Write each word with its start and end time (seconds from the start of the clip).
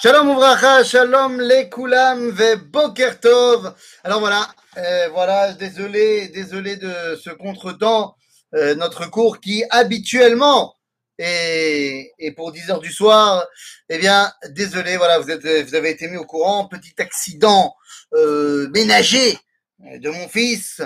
Shalom 0.00 0.30
Ouvracha, 0.30 0.84
Shalom 0.84 1.40
les 1.40 1.68
Koulam 1.68 2.30
ve 2.30 2.54
Boker 2.54 3.18
Tov. 3.18 3.74
Alors 4.04 4.20
voilà, 4.20 4.46
euh, 4.76 5.08
voilà, 5.08 5.52
désolé, 5.54 6.28
désolé 6.28 6.76
de 6.76 7.18
ce 7.20 7.30
contretemps, 7.30 8.14
euh, 8.54 8.76
notre 8.76 9.10
cours 9.10 9.40
qui 9.40 9.64
habituellement 9.70 10.76
est, 11.18 12.12
est 12.16 12.30
pour 12.30 12.52
10 12.52 12.70
heures 12.70 12.78
du 12.78 12.92
soir. 12.92 13.44
Eh 13.88 13.98
bien, 13.98 14.32
désolé, 14.50 14.96
voilà, 14.96 15.18
vous, 15.18 15.30
êtes, 15.30 15.66
vous 15.66 15.74
avez 15.74 15.90
été 15.90 16.06
mis 16.06 16.16
au 16.16 16.24
courant, 16.24 16.68
petit 16.68 16.94
accident 16.98 17.74
euh, 18.14 18.68
ménager 18.70 19.36
de 19.80 20.10
mon 20.10 20.28
fils 20.28 20.80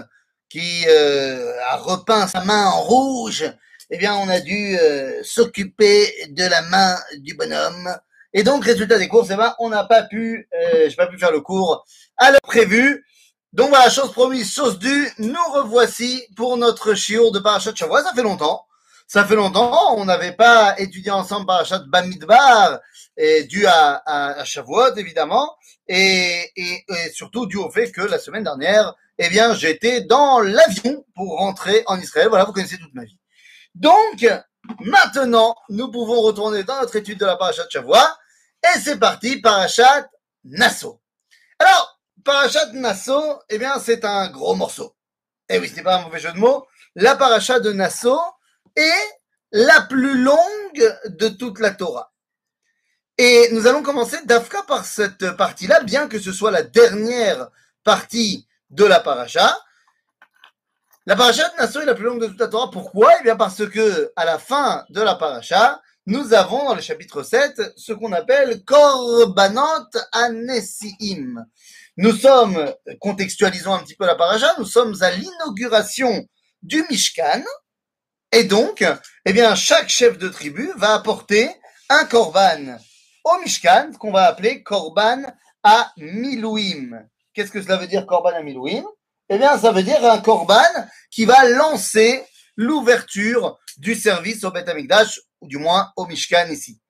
qui 0.49 0.87
euh, 0.89 1.55
a 1.69 1.77
repeint 1.77 2.29
sa 2.29 2.43
main 2.45 2.67
en 2.67 2.81
rouge. 2.81 3.45
Eh 3.91 3.99
bien, 3.99 4.15
on 4.15 4.29
a 4.31 4.41
dû 4.41 4.79
euh, 4.79 5.23
s'occuper 5.23 6.11
de 6.31 6.45
la 6.45 6.63
main 6.63 6.97
du 7.19 7.35
bonhomme. 7.35 7.95
Et 8.33 8.43
donc, 8.43 8.65
résultat 8.65 8.99
des 8.99 9.09
courses, 9.09 9.29
eh 9.31 9.37
ben, 9.37 9.55
on 9.59 9.69
n'a 9.69 9.85
pas 9.85 10.03
pu, 10.03 10.49
euh, 10.55 10.89
j'ai 10.89 10.97
pas 10.97 11.07
pu 11.07 11.19
faire 11.19 11.33
le 11.33 11.41
cours 11.41 11.85
à 12.17 12.31
l'heure 12.31 12.41
prévue. 12.43 13.05
Donc 13.53 13.69
voilà, 13.69 13.91
chose 13.91 14.13
promise, 14.13 14.53
chose 14.53 14.79
due, 14.79 15.11
nous 15.19 15.53
revoici 15.53 16.27
pour 16.37 16.57
notre 16.57 16.95
chiour 16.95 17.33
de 17.33 17.39
Parachat 17.39 17.75
Shavua. 17.75 18.03
Ça 18.03 18.13
fait 18.15 18.23
longtemps. 18.23 18.65
Ça 19.09 19.27
fait 19.27 19.35
longtemps, 19.35 19.95
on 19.99 20.07
n'avait 20.07 20.33
pas 20.33 20.75
étudié 20.79 21.11
ensemble 21.11 21.45
Parachat 21.45 21.81
Bamidbar, 21.87 22.79
et 23.19 23.43
dû 23.45 23.67
à, 23.67 23.97
à, 24.07 24.41
à 24.41 24.45
évidemment, 24.97 25.55
et, 25.87 26.51
et, 26.57 26.85
et 26.89 27.11
surtout 27.13 27.45
dû 27.45 27.59
au 27.59 27.71
fait 27.71 27.93
que 27.93 28.01
la 28.01 28.19
semaine 28.19 28.45
dernière, 28.45 28.95
eh 29.19 29.29
bien, 29.29 29.55
j'étais 29.55 30.01
dans 30.01 30.41
l'avion 30.41 31.05
pour 31.15 31.37
rentrer 31.41 31.83
en 31.89 32.01
Israël. 32.01 32.29
Voilà, 32.31 32.45
vous 32.45 32.53
connaissez 32.53 32.79
toute 32.79 32.95
ma 32.95 33.05
vie. 33.05 33.19
Donc, 33.75 34.27
maintenant, 34.81 35.57
nous 35.69 35.91
pouvons 35.91 36.23
retourner 36.23 36.63
dans 36.63 36.81
notre 36.81 36.97
étude 36.97 37.19
de 37.19 37.27
la 37.27 37.37
Parachat 37.37 37.69
Shavua, 37.69 38.17
et 38.63 38.79
c'est 38.81 38.99
parti, 38.99 39.41
Parachat 39.41 40.09
Nassau. 40.45 41.01
Alors, 41.59 42.01
Parachat 42.25 42.73
Nassau, 42.73 43.41
eh 43.49 43.59
bien, 43.59 43.79
c'est 43.81 44.05
un 44.05 44.29
gros 44.31 44.55
morceau. 44.55 44.95
Eh 45.49 45.59
oui, 45.59 45.69
ce 45.69 45.77
n'est 45.77 45.83
pas 45.83 45.97
un 45.97 46.03
mauvais 46.03 46.21
jeu 46.21 46.33
de 46.33 46.39
mots. 46.39 46.67
La 46.95 47.17
Parachat 47.17 47.61
de 47.61 47.73
Nassau 47.73 48.21
est 48.77 49.21
la 49.51 49.83
plus 49.83 50.23
longue 50.23 50.99
de 51.07 51.29
toute 51.29 51.59
la 51.61 51.71
Torah. 51.71 52.13
Et 53.19 53.51
nous 53.53 53.67
allons 53.67 53.83
commencer 53.83 54.25
d'Afka 54.25 54.63
par 54.63 54.85
cette 54.85 55.33
partie-là, 55.37 55.81
bien 55.81 56.09
que 56.09 56.19
ce 56.19 56.33
soit 56.33 56.51
la 56.51 56.63
dernière 56.63 57.49
partie 57.85 58.47
de 58.71 58.85
la 58.85 59.01
Paracha. 59.01 59.59
La 61.05 61.17
Paracha 61.17 61.49
de 61.51 61.57
Nassau 61.57 61.81
est 61.81 61.87
la 61.87 61.95
plus 61.95 62.05
longue 62.05 62.21
de 62.21 62.29
toute 62.29 62.41
la 62.41 62.49
Torah. 62.49 62.71
Pourquoi? 62.71 63.13
Eh 63.21 63.25
bien 63.25 63.37
parce 63.37 63.69
que 63.69 64.13
à 64.17 64.25
la 64.25 64.39
fin 64.39 64.87
de 64.89 65.03
la 65.03 65.17
Paracha, 65.17 65.81
nous 66.07 66.35
avons 66.35 66.65
dans 66.65 66.75
le 66.75 66.81
chapitre 66.81 67.23
7 67.23 67.75
ce 67.77 67.93
qu'on 67.93 68.13
appelle 68.13 68.65
Korbanot 68.65 69.89
Anesiim. 70.13 71.45
Nous 71.97 72.17
sommes, 72.17 72.75
contextualisons 73.01 73.75
un 73.75 73.79
petit 73.81 73.95
peu 73.95 74.07
la 74.07 74.17
Paracha, 74.17 74.53
nous 74.59 74.65
sommes 74.65 74.97
à 75.01 75.13
l'inauguration 75.13 76.27
du 76.61 76.85
Mishkan. 76.91 77.45
Et 78.33 78.45
donc, 78.45 78.85
eh 79.27 79.33
bien, 79.33 79.55
chaque 79.55 79.89
chef 79.89 80.19
de 80.19 80.29
tribu 80.29 80.73
va 80.77 80.95
apporter 80.95 81.51
un 81.89 82.05
korban 82.07 82.79
au 83.25 83.39
Mishkan, 83.39 83.93
qu'on 83.99 84.11
va 84.11 84.25
appeler 84.25 84.63
korban 84.63 85.23
à 85.63 85.93
Milouim. 85.99 87.07
Qu'est-ce 87.33 87.53
que 87.53 87.63
cela 87.63 87.77
veut 87.77 87.87
dire 87.87 88.07
korban 88.07 88.31
à 88.31 88.43
Milouim 88.43 88.85
Eh 89.29 89.39
bien, 89.39 89.57
ça 89.57 89.71
veut 89.71 89.85
dire 89.85 90.05
un 90.05 90.19
korban 90.19 90.65
qui 91.11 91.27
va 91.27 91.49
lancer 91.49 92.25
l'ouverture 92.57 93.59
du 93.77 93.95
service 93.95 94.43
au 94.43 94.51
Beth 94.51 94.69
ou 95.43 95.49
du 95.49 95.59
moins 95.59 95.93
au 95.97 96.07
Mishkan 96.07 96.49
ici. 96.49 96.81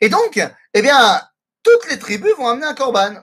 Et 0.00 0.08
donc, 0.08 0.40
eh 0.72 0.82
bien, 0.82 1.22
toutes 1.62 1.90
les 1.90 1.98
tribus 1.98 2.34
vont 2.36 2.48
amener 2.48 2.66
un 2.66 2.74
korban. 2.74 3.22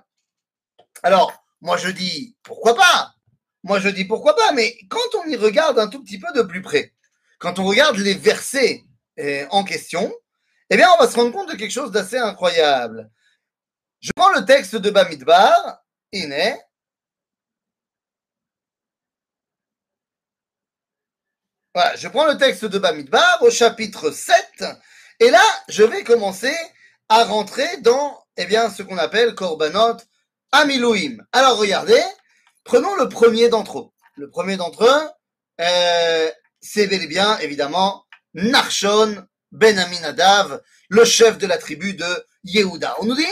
Alors, 1.02 1.34
moi 1.62 1.78
je 1.78 1.90
dis, 1.90 2.38
pourquoi 2.44 2.76
pas? 2.76 3.16
Moi 3.64 3.80
je 3.80 3.90
dis, 3.90 4.06
pourquoi 4.06 4.36
pas 4.36 4.52
Mais 4.52 4.78
quand 4.90 5.16
on 5.16 5.28
y 5.28 5.36
regarde 5.36 5.80
un 5.80 5.88
tout 5.88 6.04
petit 6.04 6.20
peu 6.20 6.32
de 6.34 6.42
plus 6.42 6.62
près, 6.62 6.94
quand 7.40 7.60
on 7.60 7.66
regarde 7.66 7.98
les 7.98 8.14
versets 8.14 8.84
eh, 9.18 9.46
en 9.50 9.64
question, 9.64 10.14
eh 10.70 10.78
bien, 10.78 10.90
on 10.94 11.04
va 11.04 11.10
se 11.10 11.16
rendre 11.16 11.32
compte 11.32 11.52
de 11.52 11.56
quelque 11.56 11.72
chose 11.72 11.92
d'assez 11.92 12.18
incroyable. 12.18 13.10
Je 14.00 14.12
prends 14.16 14.32
le 14.32 14.46
texte 14.46 14.76
de 14.76 14.90
Bamidbar, 14.90 15.84
Iné. 16.12 16.58
Voilà, 21.76 21.96
je 21.96 22.08
prends 22.08 22.28
le 22.28 22.38
texte 22.38 22.66
de 22.66 22.78
Bamidbar 22.78 23.40
au 23.42 23.50
chapitre 23.50 24.12
7, 24.12 24.64
et 25.20 25.32
là, 25.32 25.42
je 25.70 25.82
vais 25.82 26.04
commencer 26.04 26.56
à 27.10 27.24
rentrer 27.24 27.66
dans, 27.82 28.24
eh 28.38 28.46
bien, 28.46 28.70
ce 28.70 28.84
qu'on 28.84 29.00
appelle 29.00 29.34
Korbanot 29.34 29.98
Amilouim. 30.52 31.18
Alors, 31.32 31.58
regardez, 31.58 32.00
prenons 32.64 32.94
le 32.94 33.10
premier 33.10 33.50
d'entre 33.50 33.80
eux. 33.80 33.88
Le 34.18 34.30
premier 34.30 34.56
d'entre 34.56 34.84
eux, 34.86 35.10
euh, 35.62 36.30
c'est 36.62 36.86
bel 36.86 37.08
bien, 37.08 37.40
évidemment, 37.40 38.06
Narshon 38.36 39.26
ben 39.52 39.80
Aminadav, 39.80 40.62
le 40.90 41.06
chef 41.06 41.40
de 41.40 41.48
la 41.48 41.58
tribu 41.58 41.96
de 41.96 42.28
Yehuda. 42.44 42.98
On 43.00 43.06
nous 43.06 43.16
dit, 43.16 43.26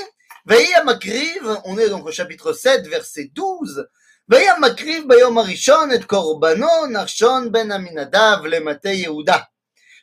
Veillez 0.47 0.83
Makriv, 0.83 1.59
on 1.65 1.77
est 1.77 1.89
donc 1.89 2.07
au 2.07 2.11
chapitre 2.11 2.53
7, 2.53 2.87
verset 2.87 3.29
12, 3.35 3.87
Veillez 4.29 4.59
Makriv 4.59 5.07
bayom 5.07 5.37
arishon 5.37 5.91
et 5.91 6.05
korbano 6.07 6.87
Narshon 6.87 7.51
ben 7.51 7.71
Aminadav 7.71 8.45
למטה 8.45 8.89
יהודה. 8.89 9.37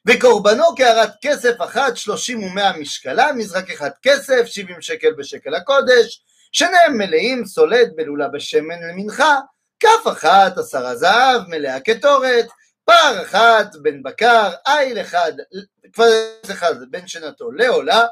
וקורבנו 0.07 0.75
קערת 0.75 1.11
כסף 1.23 1.55
אחת, 1.59 1.97
שלושים 1.97 2.43
ומאה 2.43 2.79
משקלה, 2.79 3.33
מזרק 3.33 3.71
אחד 3.71 3.91
כסף, 4.03 4.47
שבעים 4.47 4.81
שקל 4.81 5.13
בשקל 5.13 5.55
הקודש, 5.55 6.23
שניהם 6.53 6.99
מלאים, 6.99 7.47
סולד 7.47 7.93
בלולה 7.97 8.29
בשמן 8.29 8.83
למנחה, 8.91 9.37
כף 9.81 10.13
אחת, 10.13 10.59
עשרה 10.59 10.97
זהב, 10.97 11.43
מלאה 11.49 11.81
קטורת, 11.81 12.47
פר 12.85 13.23
אחת 13.23 13.77
בן 13.83 14.03
בקר, 14.03 14.51
איל 14.69 15.01
אחד, 15.01 15.33
כבש 15.93 16.51
אחד 16.51 16.75
בן 16.91 17.07
שנתו 17.07 17.53
לעולה, 17.53 18.05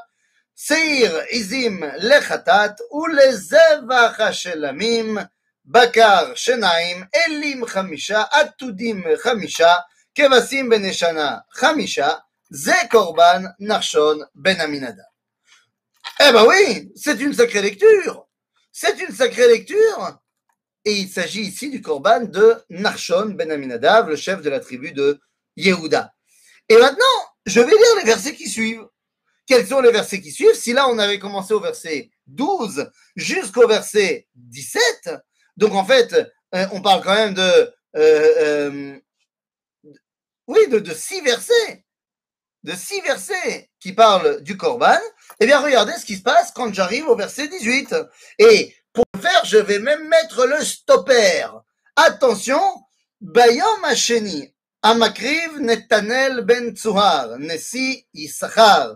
שעיר 0.55 1.19
עזים 1.29 1.83
לחטאת, 1.97 2.71
ולזבח 2.91 4.19
השלמים, 4.19 5.17
בקר 5.66 6.34
שניים, 6.34 7.04
אלים 7.14 7.66
חמישה, 7.66 8.22
עתודים 8.30 9.04
חמישה, 9.22 9.74
כבשים 10.14 10.68
בני 10.68 10.92
שנה 10.92 11.36
חמישה, 11.52 12.10
זה 12.50 12.74
קורבן 12.90 13.44
נחשון 13.60 14.18
בן 14.34 14.60
עמינדב. 14.60 15.02
Eh 16.20 16.32
ben 16.32 16.44
oui, 16.44 16.92
c'est 16.94 17.20
une 17.20 17.32
sacrée 17.32 17.62
lecture. 17.62 18.26
C'est 18.70 19.00
une 19.00 19.14
sacrée 19.14 19.48
lecture. 19.48 20.18
Et 20.84 20.92
il 20.92 21.08
s'agit 21.08 21.42
ici 21.42 21.70
du 21.70 21.80
korban 21.80 22.24
de 22.24 22.56
Narshon 22.70 23.30
ben 23.30 23.50
Aminadav, 23.50 24.08
le 24.08 24.16
chef 24.16 24.42
de 24.42 24.50
la 24.50 24.60
tribu 24.60 24.92
de 24.92 25.20
Yehuda. 25.56 26.12
Et 26.68 26.76
maintenant, 26.76 27.18
je 27.46 27.60
vais 27.60 27.70
lire 27.70 27.96
les 27.98 28.04
versets 28.04 28.34
qui 28.34 28.48
suivent. 28.48 28.86
Quels 29.46 29.66
sont 29.66 29.80
les 29.80 29.92
versets 29.92 30.20
qui 30.20 30.30
suivent 30.30 30.54
Si 30.54 30.72
là, 30.72 30.88
on 30.88 30.98
avait 30.98 31.18
commencé 31.18 31.54
au 31.54 31.60
verset 31.60 32.10
12 32.26 32.90
jusqu'au 33.16 33.66
verset 33.66 34.28
17, 34.34 35.10
donc 35.57 35.73
en 35.73 35.83
fait, 35.83 36.13
euh, 36.55 36.67
on 36.71 36.81
parle 36.81 37.03
quand 37.03 37.15
même 37.15 37.33
de... 37.33 37.41
Euh, 37.41 37.73
euh, 37.95 38.99
oui, 40.47 40.67
de, 40.69 40.93
six 40.93 41.21
versets. 41.21 41.83
De 42.63 42.73
six 42.73 43.01
versets 43.01 43.69
qui 43.79 43.93
parlent 43.93 44.41
du 44.41 44.55
korban. 44.55 44.99
Eh 45.39 45.45
bien, 45.45 45.59
regardez 45.59 45.93
ce 45.93 46.05
qui 46.05 46.15
se 46.15 46.21
passe 46.21 46.51
quand 46.51 46.73
j'arrive 46.73 47.07
au 47.07 47.15
verset 47.15 47.47
18. 47.47 47.95
Et 48.39 48.73
pour 48.93 49.03
le 49.13 49.19
faire, 49.19 49.45
je 49.45 49.57
vais 49.57 49.79
même 49.79 50.07
mettre 50.07 50.45
le 50.45 50.63
stopper. 50.63 51.47
Attention, 51.95 52.61
Bayom 53.19 53.83
Hasheni, 53.83 54.53
Amakriv 54.83 55.59
Netanel 55.59 56.41
ben 56.41 56.73
Tzuhar, 56.75 57.37
Nesi 57.39 58.05
Yissachar. 58.13 58.95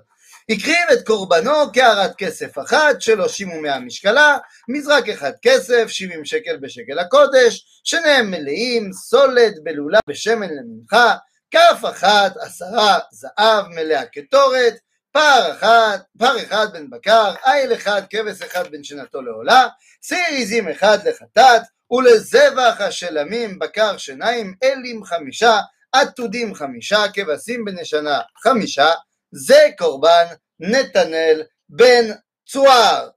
הקריב 0.49 0.89
את 0.93 1.07
קורבנו 1.07 1.71
קערת 1.73 2.11
כסף 2.17 2.59
אחת, 2.59 3.01
שלושים 3.01 3.51
ומאה 3.51 3.79
משקלה, 3.79 4.37
מזרק 4.69 5.09
אחד 5.09 5.31
כסף, 5.41 5.87
שבעים 5.87 6.25
שקל 6.25 6.57
בשקל 6.57 6.99
הקודש, 6.99 7.81
שניהם 7.83 8.31
מלאים, 8.31 8.93
סולת 8.93 9.63
בלולה 9.63 9.99
בשמן 10.07 10.49
למנחה, 10.49 11.15
כף 11.51 11.85
אחת, 11.89 12.37
עשרה 12.37 12.99
זהב 13.11 13.65
מלאה 13.67 14.05
קטורת, 14.05 14.73
פר 15.11 15.51
אחד, 15.51 15.97
פר 16.17 16.37
אחד 16.37 16.67
בן 16.73 16.89
בקר, 16.89 17.33
איל 17.45 17.73
אחד, 17.73 18.01
כבש 18.09 18.41
אחד 18.41 18.71
בן 18.71 18.83
שנתו 18.83 19.21
לעולה, 19.21 19.67
שעיר 20.01 20.41
עזים 20.41 20.69
אחד 20.69 21.07
לחטאת, 21.07 21.61
ולזבח 21.91 22.75
השלמים 22.79 23.59
בקר 23.59 23.97
שניים, 23.97 24.53
אלים 24.63 25.03
חמישה, 25.03 25.59
עתודים 25.91 26.55
חמישה, 26.55 27.03
כבשים 27.13 27.65
בני 27.65 27.85
שנה 27.85 28.19
חמישה, 28.43 28.91
Ze 29.33 29.75
Korban 29.77 30.37
Netanel 30.59 31.49
Ben 31.69 32.21
Tsoar. 32.45 33.13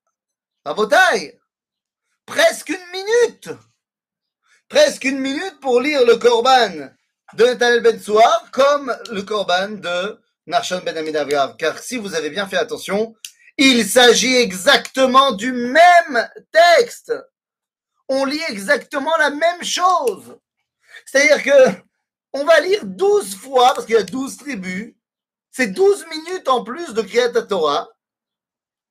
Rabotai, 0.64 1.38
presque 2.24 2.70
une 2.70 2.90
minute, 2.90 3.50
presque 4.68 5.04
une 5.04 5.18
minute 5.18 5.60
pour 5.60 5.80
lire 5.80 6.06
le 6.06 6.16
Korban 6.16 6.88
de 7.34 7.44
Netanel 7.44 7.82
Ben 7.82 8.00
Tsoar 8.00 8.50
comme 8.50 8.96
le 9.10 9.22
Korban 9.22 9.70
de 9.72 10.18
Narshon 10.46 10.80
Ben 10.84 10.96
Amid 10.96 11.56
Car 11.58 11.78
si 11.78 11.98
vous 11.98 12.14
avez 12.14 12.30
bien 12.30 12.46
fait 12.46 12.56
attention, 12.56 13.14
il 13.58 13.86
s'agit 13.86 14.36
exactement 14.36 15.32
du 15.32 15.52
même 15.52 16.28
texte. 16.50 17.12
On 18.08 18.24
lit 18.24 18.42
exactement 18.48 19.16
la 19.18 19.30
même 19.30 19.62
chose. 19.62 20.36
C'est-à-dire 21.06 21.42
que 21.42 21.82
on 22.32 22.44
va 22.44 22.60
lire 22.60 22.84
12 22.84 23.36
fois, 23.36 23.74
parce 23.74 23.86
qu'il 23.86 23.94
y 23.94 23.98
a 23.98 24.02
12 24.02 24.36
tribus, 24.38 24.94
c'est 25.54 25.68
12 25.68 26.06
minutes 26.08 26.48
en 26.48 26.64
plus 26.64 26.94
de 26.94 27.02
Kriyat 27.02 27.30
Torah, 27.42 27.88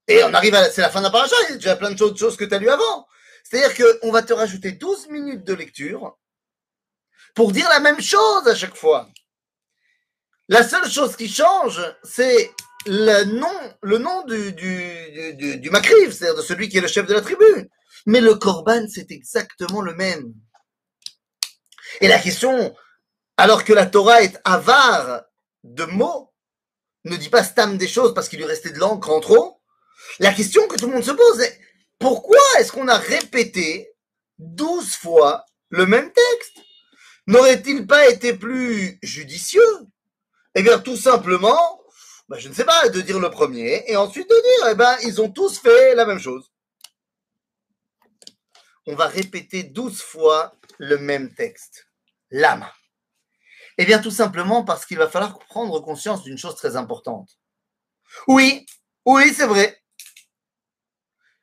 et 0.08 0.24
on 0.24 0.34
arrive 0.34 0.56
à, 0.56 0.70
c'est 0.72 0.82
la 0.82 0.90
fin 0.90 1.02
d'un 1.02 1.10
paragraphe, 1.10 1.38
il 1.50 1.62
y 1.62 1.68
a 1.68 1.76
plein 1.76 1.92
de 1.92 2.18
choses 2.18 2.38
que 2.38 2.46
tu 2.46 2.54
as 2.54 2.58
lu 2.58 2.70
avant. 2.70 3.06
C'est-à-dire 3.44 3.98
qu'on 4.00 4.12
va 4.12 4.22
te 4.22 4.32
rajouter 4.32 4.72
12 4.72 5.10
minutes 5.10 5.44
de 5.44 5.54
lecture 5.54 6.18
pour 7.36 7.52
dire 7.52 7.68
la 7.68 7.82
même 7.82 8.00
chose 8.00 8.48
à 8.48 8.56
chaque 8.56 8.76
fois. 8.78 9.10
La 10.48 10.64
seule 10.64 10.90
chose 10.90 11.18
qui 11.18 11.28
change, 11.28 11.82
c'est 12.04 12.52
le 12.86 13.26
nom, 13.26 13.76
le 13.82 13.98
nom 13.98 14.24
du, 14.24 14.54
du, 14.54 15.34
du, 15.36 15.58
du, 15.58 15.70
c'est-à-dire 16.12 16.36
de 16.36 16.42
celui 16.42 16.70
qui 16.70 16.78
est 16.78 16.82
le 16.82 16.88
chef 16.88 17.06
de 17.06 17.14
la 17.14 17.22
tribu. 17.22 17.70
Mais 18.06 18.22
le 18.22 18.36
korban, 18.36 18.88
c'est 18.88 19.12
exactement 19.12 19.82
le 19.82 19.94
même. 19.96 20.34
Et 22.00 22.08
la 22.08 22.20
question, 22.20 22.74
alors 23.36 23.66
que 23.66 23.74
la 23.74 23.86
Torah 23.86 24.22
est 24.22 24.40
avare 24.46 25.24
de 25.64 25.84
mots, 25.86 26.33
ne 27.06 27.16
dit 27.18 27.30
pas 27.30 27.44
stam 27.44 27.78
des 27.78 27.88
choses 27.88 28.14
parce 28.14 28.30
qu'il 28.30 28.40
lui 28.40 28.46
restait 28.46 28.72
de 28.72 28.80
l'encre 28.80 29.10
en 29.10 29.20
trop. 29.20 29.62
La 30.20 30.34
question 30.34 30.68
que 30.68 30.78
tout 30.78 30.88
le 30.88 30.94
monde 30.94 31.04
se 31.04 31.12
pose 31.12 31.42
est 31.42 31.60
pourquoi 32.00 32.40
est-ce 32.58 32.72
qu'on 32.72 32.88
a 32.88 32.98
répété 32.98 33.94
douze 34.38 34.96
fois 34.96 35.46
le 35.70 35.86
même 35.86 36.12
texte? 36.12 36.66
N'aurait-il 37.28 37.88
pas 37.88 38.10
été 38.10 38.34
plus 38.34 39.00
judicieux? 39.02 39.88
Eh 40.56 40.62
bien, 40.62 40.80
tout 40.80 40.98
simplement, 40.98 41.82
ben, 42.30 42.38
je 42.38 42.50
ne 42.50 42.54
sais 42.54 42.66
pas, 42.66 42.90
de 42.90 43.02
dire 43.02 43.20
le 43.20 43.32
premier 43.32 43.84
et 43.88 43.96
ensuite 43.96 44.30
de 44.30 44.36
dire, 44.36 44.70
eh 44.72 44.76
ben, 44.76 44.98
ils 45.04 45.22
ont 45.22 45.32
tous 45.32 45.60
fait 45.60 45.96
la 45.96 46.06
même 46.06 46.20
chose. 46.20 46.52
On 48.86 48.96
va 48.96 49.08
répéter 49.08 49.64
douze 49.64 50.02
fois 50.02 50.56
le 50.78 50.98
même 50.98 51.34
texte. 51.34 51.88
L'âme. 52.30 52.68
Eh 53.78 53.86
bien, 53.86 54.00
tout 54.00 54.12
simplement 54.12 54.64
parce 54.64 54.86
qu'il 54.86 54.98
va 54.98 55.10
falloir 55.10 55.40
prendre 55.40 55.80
conscience 55.80 56.24
d'une 56.24 56.38
chose 56.38 56.56
très 56.56 56.76
importante. 56.76 57.38
Oui, 58.28 58.66
oui, 59.06 59.34
c'est 59.34 59.48
vrai. 59.48 59.82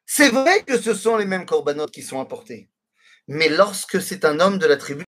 C'est 0.07 0.31
vrai 0.31 0.63
que 0.65 0.81
ce 0.81 0.95
sont 0.95 1.17
les 1.17 1.25
mêmes 1.25 1.47
corbanotes 1.47 1.93
qui 1.93 2.03
sont 2.03 2.21
apportés. 2.21 2.69
Mais 3.29 3.49
lorsque 3.49 4.03
c'est 4.03 4.25
un 4.25 4.41
homme 4.41 4.59
de 4.59 4.67
la 4.67 4.77
tribu 4.77 4.99